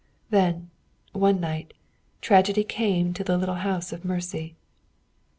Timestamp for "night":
1.39-1.75